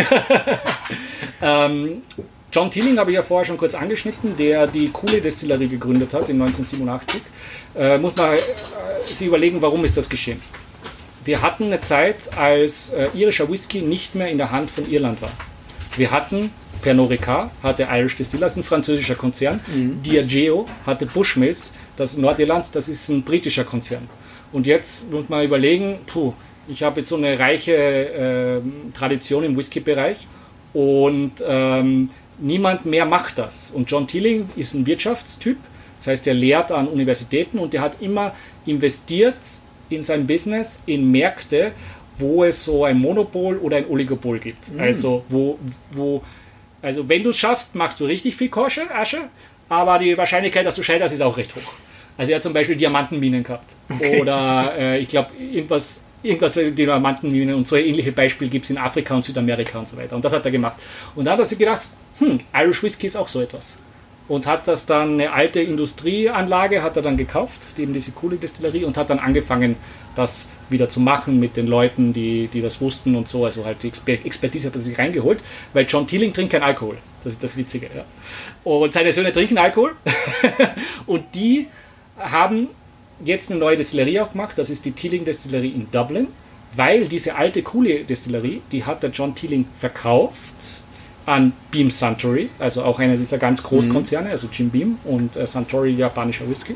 [1.41, 2.04] ähm,
[2.53, 6.29] John Tilling habe ich ja vorher schon kurz angeschnitten, der die Coole Destillerie gegründet hat
[6.29, 7.21] in 1987.
[7.75, 8.39] Äh, muss man äh,
[9.11, 10.39] sich überlegen, warum ist das geschehen.
[11.25, 15.19] Wir hatten eine Zeit, als äh, irischer Whisky nicht mehr in der Hand von Irland
[15.23, 15.31] war.
[15.97, 16.51] Wir hatten
[16.83, 19.59] Pernod Ricard, hatte Irish Distillers, ein französischer Konzern.
[19.73, 20.03] Mhm.
[20.03, 24.07] Diageo hatte Bushmills, das Nordirland, das ist ein britischer Konzern.
[24.51, 26.33] Und jetzt muss man überlegen, puh,
[26.67, 28.61] ich habe jetzt so eine reiche äh,
[28.93, 30.27] Tradition im Whisky-Bereich
[30.73, 33.71] und ähm, niemand mehr macht das.
[33.71, 35.57] Und John Tilling ist ein Wirtschaftstyp,
[35.97, 39.37] das heißt, er lehrt an Universitäten und er hat immer investiert
[39.89, 41.71] in sein Business in Märkte,
[42.17, 44.73] wo es so ein Monopol oder ein Oligopol gibt.
[44.73, 44.79] Mhm.
[44.81, 45.57] Also, wo,
[45.91, 46.21] wo,
[46.81, 49.29] also wenn du es schaffst, machst du richtig viel Kosche, Asche,
[49.69, 51.73] aber die Wahrscheinlichkeit, dass du scheiterst, ist auch recht hoch.
[52.17, 53.75] Also er hat zum Beispiel Diamantenminen gehabt.
[53.89, 54.21] Okay.
[54.21, 58.77] Oder äh, ich glaube, irgendwas irgendwas wie Diamantenminen und so ähnliche Beispiele gibt es in
[58.77, 60.15] Afrika und Südamerika und so weiter.
[60.15, 60.77] Und das hat er gemacht.
[61.15, 61.88] Und dann hat er sich gedacht,
[62.19, 63.79] hm, Irish Whisky ist auch so etwas.
[64.29, 68.97] Und hat das dann, eine alte Industrieanlage hat er dann gekauft, eben diese Cooley-Destillerie, und
[68.97, 69.75] hat dann angefangen,
[70.15, 73.43] das wieder zu machen mit den Leuten, die, die das wussten und so.
[73.43, 73.91] Also halt die
[74.23, 76.97] Expertise hat er sich reingeholt, weil John Teeling trinkt kein Alkohol.
[77.23, 77.89] Das ist das Witzige.
[77.95, 78.05] Ja.
[78.63, 79.95] Und seine Söhne trinken Alkohol.
[81.05, 81.67] und die
[82.17, 82.69] haben
[83.23, 86.28] jetzt eine neue Destillerie auch gemacht, das ist die Teeling Destillerie in Dublin,
[86.76, 90.84] weil diese alte coole Destillerie, die hat der John Teeling verkauft
[91.26, 95.91] an Beam Suntory, also auch einer dieser ganz Großkonzerne, also Jim Beam und äh, Suntory
[95.91, 96.76] japanischer Whisky.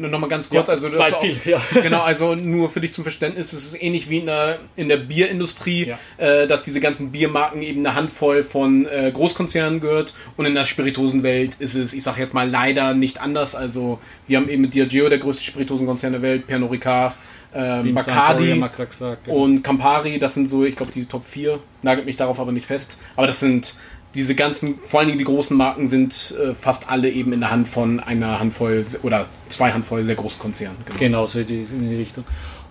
[0.00, 1.60] Nur noch mal ganz kurz, Ja, also das war viel, ja.
[1.82, 4.96] genau, also nur für dich zum Verständnis, es ist ähnlich wie in der, in der
[4.96, 5.98] Bierindustrie, Ja.
[6.16, 10.64] äh, dass diese ganzen Biermarken eben eine Handvoll von äh, Großkonzernen gehört und in der
[10.64, 13.54] Spiritosenwelt ist es, ich sag jetzt mal leider nicht anders.
[13.54, 17.14] Also wir haben eben mit Diageo der größte Spiritosenkonzern der Welt, Pernod Ricard,
[17.52, 19.24] Suntory, Bacardi gesagt.
[19.24, 19.38] genau.
[19.38, 22.66] und Campari, das sind so, ich glaube, die Top 4, nagelt mich darauf aber nicht
[22.66, 23.74] fest, aber das sind
[24.14, 27.50] diese ganzen, vor allen Dingen die großen Marken sind äh, fast alle eben in der
[27.50, 30.76] Hand von einer Handvoll oder zwei Handvoll sehr großen Konzernen.
[30.84, 30.98] Genau.
[30.98, 32.24] Genau, so in die, in die Richtung.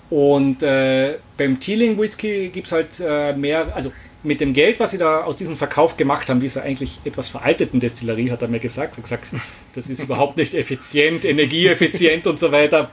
[0.10, 3.92] Und äh, beim Teeling Whisky gibt es halt äh, mehr, also
[4.24, 7.80] mit dem Geld, was sie da aus diesem Verkauf gemacht haben, dieser eigentlich etwas veralteten
[7.80, 8.96] Destillerie, hat er mir gesagt.
[8.96, 9.24] Er hat gesagt,
[9.76, 12.90] das ist überhaupt nicht effizient, energieeffizient und so weiter.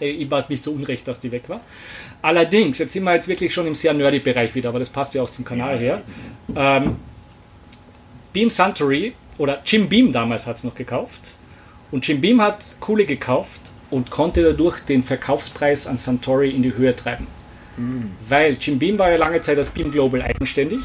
[0.00, 1.60] Äh, Ihm war es nicht so unrecht, dass die weg war.
[2.22, 5.14] Allerdings, jetzt sind wir jetzt wirklich schon im sehr nerdy Bereich wieder, aber das passt
[5.14, 6.02] ja auch zum Kanal her.
[6.56, 6.96] Ähm,
[8.36, 11.38] Beam Suntory oder Jim Beam damals hat es noch gekauft.
[11.90, 16.74] Und Jim Beam hat Kohle gekauft und konnte dadurch den Verkaufspreis an Suntory in die
[16.74, 17.26] Höhe treiben.
[18.28, 20.80] Weil Jim Beam war ja lange Zeit als Beam Global eigenständig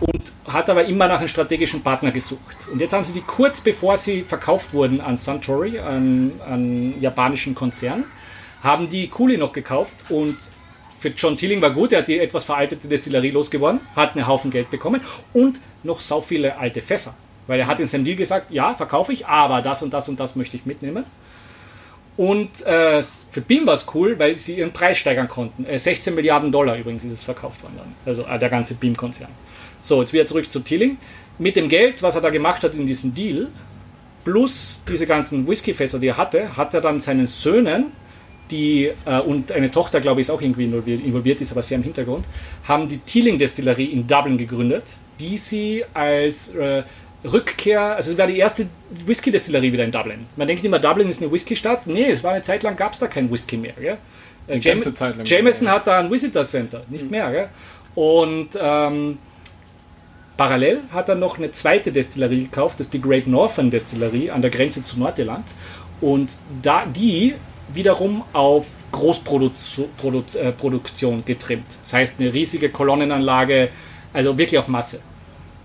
[0.00, 2.66] und hat aber immer nach einem strategischen Partner gesucht.
[2.72, 7.54] Und jetzt haben sie sie kurz bevor sie verkauft wurden an Suntory, an, an japanischen
[7.54, 8.02] Konzern,
[8.60, 10.36] haben die Kuli noch gekauft und
[10.98, 14.50] für John Tilling war gut, er hat die etwas veraltete Destillerie losgeworden, hat einen Haufen
[14.50, 15.00] Geld bekommen
[15.32, 17.14] und noch so viele alte Fässer.
[17.46, 20.20] Weil er hat in seinem Deal gesagt, ja, verkaufe ich, aber das und das und
[20.20, 21.04] das möchte ich mitnehmen.
[22.18, 25.64] Und äh, für Beam war es cool, weil sie ihren Preis steigern konnten.
[25.64, 27.94] Äh, 16 Milliarden Dollar übrigens ist es verkauft worden dann.
[28.04, 29.30] Also äh, der ganze Beam-Konzern.
[29.80, 30.98] So, jetzt wieder zurück zu Tilling.
[31.38, 33.46] Mit dem Geld, was er da gemacht hat in diesem Deal,
[34.24, 37.92] plus diese ganzen Whiskyfässer, die er hatte, hat er dann seinen Söhnen,
[38.50, 41.78] die äh, und eine Tochter, glaube ich, ist auch irgendwie involviert, involviert, ist aber sehr
[41.78, 42.26] im Hintergrund,
[42.66, 46.82] haben die Teeling-Destillerie in Dublin gegründet, die sie als äh,
[47.24, 48.68] Rückkehr, also es war die erste
[49.06, 50.26] Whisky-Destillerie wieder in Dublin.
[50.36, 51.86] Man denkt immer, Dublin ist eine Whisky-Stadt.
[51.86, 53.72] Nee, es war eine Zeit lang, gab es da kein Whisky mehr.
[53.72, 53.98] Gell?
[54.46, 55.24] Äh, lang.
[55.24, 57.30] Jameson hat da ein Visitor Center, nicht mehr.
[57.30, 57.48] Gell?
[57.94, 59.18] Und ähm,
[60.36, 64.40] parallel hat er noch eine zweite Destillerie gekauft, das ist die Great Northern Destillerie an
[64.40, 65.54] der Grenze zu Nordirland.
[66.00, 66.30] Und
[66.62, 67.34] da die
[67.74, 70.22] wiederum auf Großproduktion Produ
[70.78, 71.66] äh, getrimmt.
[71.82, 73.70] Das heißt, eine riesige Kolonnenanlage,
[74.12, 75.00] also wirklich auf Masse.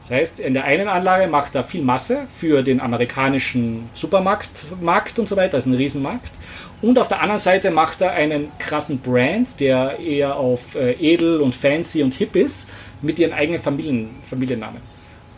[0.02, 5.18] Das heißt, in der einen Anlage macht er viel Masse für den amerikanischen Supermarkt Markt
[5.18, 6.34] und so weiter, das ist ein Riesenmarkt.
[6.82, 11.39] Und auf der anderen Seite macht er einen krassen Brand, der eher auf äh, edel
[11.39, 12.70] und fancy und hip ist,
[13.02, 14.92] mit ihren eigenen Familien, Familiennamen.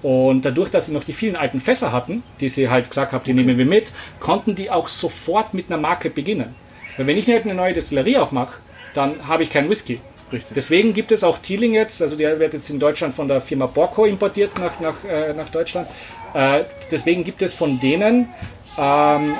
[0.05, 3.23] Und dadurch, dass sie noch die vielen alten Fässer hatten, die sie halt gesagt haben,
[3.23, 6.53] die nehmen wir mit, konnten die auch sofort mit einer Marke beginnen.
[6.95, 8.59] Weil wenn ich nicht eine neue Destillerie aufmache,
[8.93, 9.99] dann habe ich keinen Whisky.
[10.31, 10.53] Richtig.
[10.53, 13.65] Deswegen gibt es auch Teeling jetzt, also der wird jetzt in Deutschland von der Firma
[13.65, 15.87] Borco importiert nach, nach, äh, nach Deutschland.
[16.35, 18.29] Äh, deswegen gibt es von denen,
[18.77, 19.33] ähm,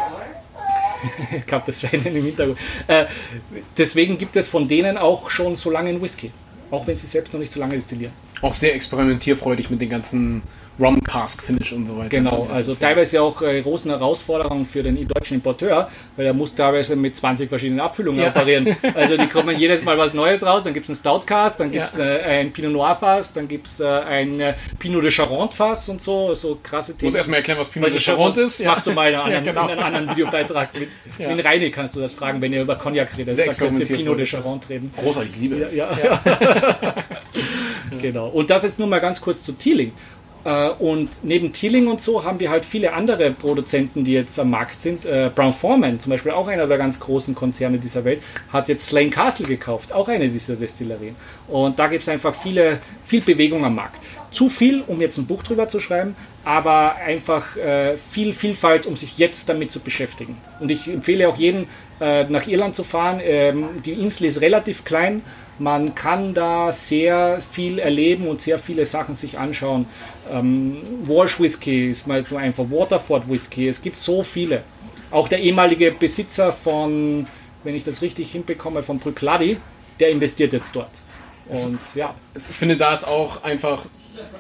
[1.68, 3.06] das scheint im Hintergrund, äh,
[3.78, 6.32] deswegen gibt es von denen auch schon so lange einen Whisky.
[6.72, 8.25] Auch wenn sie selbst noch nicht so lange destillieren.
[8.42, 10.44] Auch sehr experimentierfreudig mit den ganzen
[10.80, 12.10] Rum Cask Finish und so weiter.
[12.10, 16.34] Genau, also ist ja- teilweise auch äh, großen Herausforderungen für den deutschen Importeur, weil er
[16.34, 18.30] muss teilweise mit 20 verschiedenen Abfüllungen Ja.
[18.30, 18.76] operieren.
[18.94, 21.86] Also die kommen jedes Mal was Neues raus, dann gibt es ein Stoutcast, dann gibt
[21.86, 22.06] es Ja.
[22.06, 25.88] äh, ein Pinot Noir Fass, dann gibt es äh, ein äh, Pinot de Charente Fass
[25.90, 27.10] und so, so krasse Ich Themen.
[27.12, 28.60] muss erstmal erklären, was Pinot de Charente ist.
[28.60, 28.72] Ja.
[28.72, 29.64] Machst du mal in einem, genau.
[29.66, 30.74] in einem anderen Videobeitrag.
[30.78, 31.34] Mit, Ja.
[31.34, 33.36] mit Reini kannst du das fragen, wenn ihr über Cognac redet.
[33.36, 34.26] Sehr Da könnt ihr Pinot de.
[34.26, 34.94] Charente reden.
[34.98, 35.76] Großartig, ich liebe es.
[35.76, 35.90] Ja,
[38.02, 38.28] Genau.
[38.28, 39.92] Und das jetzt nur mal ganz kurz zu Teeling.
[40.46, 44.52] Äh, Und neben Teeling und so haben wir halt viele andere Produzenten, die jetzt am
[44.52, 45.06] Markt sind.
[45.06, 48.22] Äh, Brown Forman, zum Beispiel auch einer der ganz großen Konzerne dieser Welt,
[48.54, 51.16] hat jetzt Slane Castle gekauft, auch eine dieser Destillerien.
[51.48, 53.98] Und da gibt es einfach viele, viel Bewegung am Markt.
[54.32, 58.96] Zu viel, um jetzt ein Buch drüber zu schreiben, aber einfach äh, viel Vielfalt, um
[58.96, 60.38] sich jetzt damit zu beschäftigen.
[60.60, 63.22] Und ich empfehle auch jedem, nach Irland zu fahren.
[63.24, 65.22] Ähm, die Insel ist relativ klein.
[65.58, 69.86] Man kann da sehr viel erleben und sehr viele Sachen sich anschauen.
[70.30, 74.64] Ähm, Walsh Whisky ist mal so einfach, Waterford Whisky, es gibt so viele.
[75.12, 77.26] Auch der ehemalige Besitzer von,
[77.64, 79.58] wenn ich das richtig hinbekomme, von Brückladi,
[80.00, 80.90] der investiert jetzt dort.
[81.48, 83.86] Und ja, Ich finde, da ist auch einfach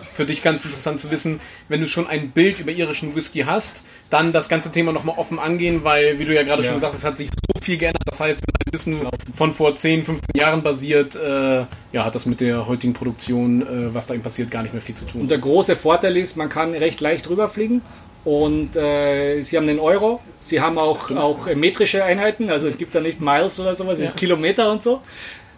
[0.03, 3.85] für dich ganz interessant zu wissen, wenn du schon ein Bild über irischen Whisky hast,
[4.09, 6.67] dann das ganze Thema nochmal offen angehen, weil, wie du ja gerade Ja.
[6.69, 8.01] schon gesagt hast, es hat sich so viel geändert.
[8.07, 12.25] Das heißt, wenn dein Wissen von vor 10, 15 Jahren basiert, äh, ja, hat das
[12.25, 15.21] mit der heutigen Produktion, äh, was da eben passiert, gar nicht mehr viel zu tun.
[15.21, 17.81] Und der große Vorteil ist, man kann recht leicht rüberfliegen.
[18.23, 22.95] Und äh, sie haben den Euro, sie haben auch, auch metrische Einheiten, also es gibt
[22.95, 25.01] da nicht Miles oder sowas, es ist Kilometer und so.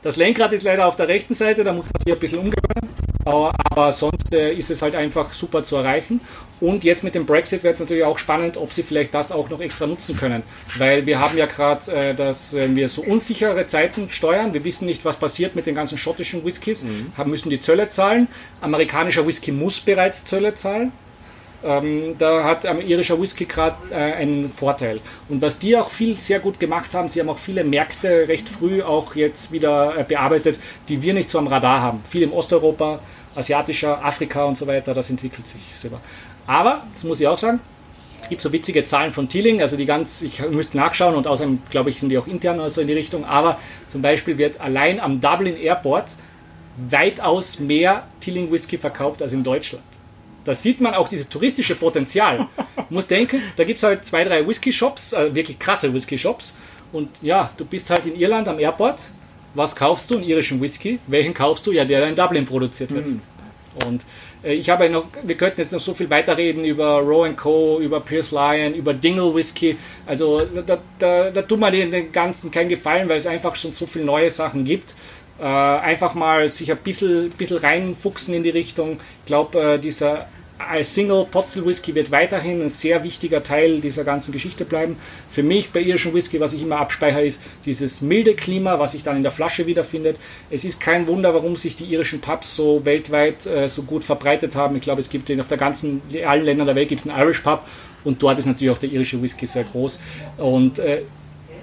[0.01, 2.89] Das Lenkrad ist leider auf der rechten Seite, da muss man sich ein bisschen umgewöhnen.
[3.25, 6.21] aber sonst äh, ist es halt einfach super zu erreichen.
[6.59, 9.59] Und jetzt mit dem Brexit wird natürlich auch spannend, ob sie vielleicht das auch noch
[9.59, 10.43] extra nutzen können.
[10.77, 14.53] Weil wir haben ja gerade, äh, dass äh, wir so unsichere Zeiten steuern.
[14.53, 16.83] Wir wissen nicht, was passiert mit den ganzen schottischen Whiskys.
[16.83, 17.11] Mhm.
[17.17, 18.27] Haben, müssen die Zölle zahlen.
[18.61, 20.91] Amerikanischer Whisky muss bereits Zölle zahlen.
[21.63, 24.99] Ähm, da hat ähm, irischer Whisky gerade äh, einen Vorteil.
[25.27, 28.47] Und was die auch viel sehr gut gemacht haben, sie haben auch viele Märkte recht
[28.47, 32.01] früh auch jetzt wieder äh, bearbeitet, die wir nicht so am Radar haben.
[32.07, 32.99] Viel im Osteuropa,
[33.35, 35.99] asiatischer, Afrika und so weiter, das entwickelt sich selber.
[36.45, 37.59] Aber, das muss ich auch sagen,
[38.21, 41.61] es gibt so witzige Zahlen von Teeling, also die ganz, ich müsste nachschauen und außerdem
[41.69, 44.99] glaube ich, sind die auch intern oder in die Richtung, aber zum Beispiel wird allein
[44.99, 46.17] am Dublin Airport
[46.89, 49.83] weitaus mehr Teeling Whisky verkauft als in Deutschland.
[50.47, 52.47] Da sieht man auch dieses touristische Potenzial.
[52.89, 56.55] Muss denken, da gibt es halt zwei, drei Whisky-Shops, äh, wirklich krasse Whisky-Shops.
[56.93, 59.11] Und ja, du bist halt in Irland am Airport.
[59.53, 60.15] Was kaufst du?
[60.15, 60.99] Einen irischen Whisky.
[61.07, 61.73] Welchen kaufst du?
[61.73, 63.07] Ja, der in Dublin produziert wird.
[63.07, 63.21] Mhm.
[63.85, 64.05] Und
[64.43, 67.99] äh, ich habe noch, wir könnten jetzt noch so viel weiterreden über Row Co., über
[67.99, 69.77] Pierce Lion, über Dingle Whisky.
[70.05, 73.73] Also da, da, da tut man den, den Ganzen keinen Gefallen, weil es einfach schon
[73.73, 74.95] so viele neue Sachen gibt.
[75.39, 78.93] Äh, einfach mal sich ein bisschen, bisschen reinfuchsen in die Richtung.
[78.93, 80.27] Ich glaube, äh, dieser
[80.81, 84.97] Single Potstill Whisky wird weiterhin ein sehr wichtiger Teil dieser ganzen Geschichte bleiben.
[85.29, 89.03] Für mich bei irischen Whisky, was ich immer abspeichere, ist dieses milde Klima, was sich
[89.03, 90.17] dann in der Flasche wiederfindet.
[90.49, 94.55] Es ist kein Wunder, warum sich die irischen Pubs so weltweit äh, so gut verbreitet
[94.55, 94.75] haben.
[94.75, 97.07] Ich glaube, es gibt in auf der ganzen, in allen Ländern der Welt gibt es
[97.07, 97.63] einen Irish Pub
[98.03, 99.99] und dort ist natürlich auch der irische Whisky sehr groß.
[100.37, 101.01] Und äh,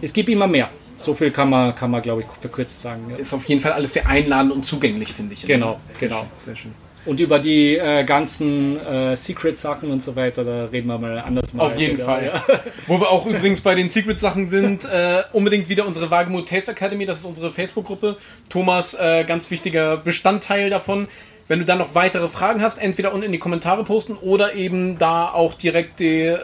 [0.00, 0.70] es gibt immer mehr.
[0.96, 3.11] So viel kann man, kann man glaube ich, verkürzt sagen.
[3.11, 3.16] Ja.
[3.16, 5.44] Ist auf jeden Fall alles sehr einladend und zugänglich, finde ich.
[5.44, 6.26] Genau, genau.
[6.44, 6.72] Sehr schön.
[7.06, 11.52] Und über die äh, ganzen äh, Secret-Sachen und so weiter, da reden wir mal anders
[11.52, 11.64] mal.
[11.64, 12.26] Auf jeden Fall.
[12.26, 12.44] Ja.
[12.86, 17.04] Wo wir auch übrigens bei den Secret-Sachen sind, äh, unbedingt wieder unsere Wagemut Taste Academy,
[17.06, 18.16] das ist unsere Facebook-Gruppe.
[18.48, 21.08] Thomas, äh, ganz wichtiger Bestandteil davon.
[21.46, 24.98] Wenn du dann noch weitere Fragen hast, entweder unten in die Kommentare posten oder eben
[24.98, 26.38] da auch direkt die, äh,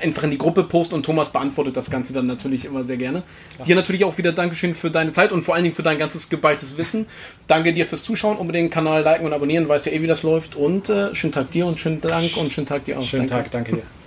[0.00, 3.22] einfach in die Gruppe posten und Thomas beantwortet das Ganze dann natürlich immer sehr gerne.
[3.54, 3.66] Klar.
[3.66, 6.28] Dir natürlich auch wieder Dankeschön für deine Zeit und vor allen Dingen für dein ganzes
[6.28, 7.06] geballtes Wissen.
[7.46, 8.36] Danke dir fürs Zuschauen.
[8.36, 10.56] Unbedingt den Kanal liken und abonnieren, weißt ja eh, wie das läuft.
[10.56, 13.04] Und äh, schönen Tag dir und schönen Dank und schönen Tag dir auch.
[13.04, 13.50] Schönen danke.
[13.50, 14.01] Tag, danke dir.